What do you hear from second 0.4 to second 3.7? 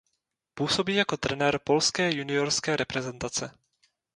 Působí jako trenér polské juniorské reprezentace.